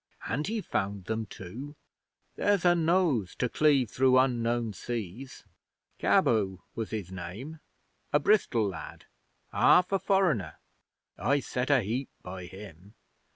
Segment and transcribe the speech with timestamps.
[0.27, 1.75] And he found them, too!
[2.35, 5.43] There's a nose to cleave through unknown seas!
[5.99, 7.59] Cabot was his name
[8.11, 9.05] a Bristol lad
[9.51, 10.55] half a foreigner.
[11.19, 12.95] I set a heap by him.